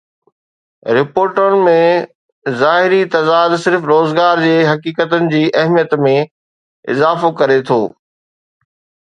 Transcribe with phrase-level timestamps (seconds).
[0.97, 1.75] رپورٽن ۾
[2.61, 6.17] ظاهري تضاد صرف روزگار جي حقيقتن جي اهميت ۾
[6.95, 7.79] اضافو ڪري ٿو